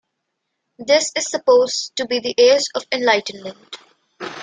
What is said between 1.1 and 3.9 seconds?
is supposed to be the age of enlightenment.